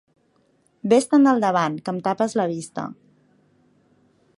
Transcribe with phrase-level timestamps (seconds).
[0.93, 2.91] Ves-te'n del davant, que em tapes la vista.